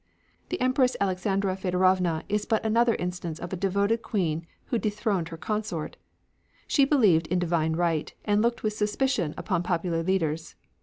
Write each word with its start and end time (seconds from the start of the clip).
The 0.49 0.59
Empress 0.59 0.97
Alexandra 0.99 1.55
Feodorovna 1.55 2.23
is 2.27 2.47
but 2.47 2.65
another 2.65 2.95
instance 2.95 3.37
of 3.37 3.53
a 3.53 3.55
devoted 3.55 4.01
queen 4.01 4.47
who 4.65 4.79
dethroned 4.79 5.27
her 5.29 5.37
consort. 5.37 5.95
She 6.65 6.85
believed 6.85 7.27
in 7.27 7.37
Divine 7.37 7.75
Right 7.75 8.11
and 8.25 8.41
looked 8.41 8.63
with 8.63 8.73
suspicion 8.73 9.35
upon 9.37 9.61
popular 9.61 10.01
leaders. 10.01 10.55